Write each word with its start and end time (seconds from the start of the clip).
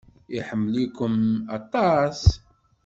Iḥemmel-ikem 0.37 1.15
aṭas. 1.57 2.21